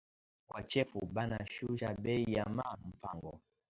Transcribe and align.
Kwa 0.47 0.63
chefu 0.63 1.05
bana 1.05 1.47
shusha 1.49 1.93
bei 1.95 2.23
ya 2.33 2.45
ma 2.45 2.77
mpango 2.85 3.39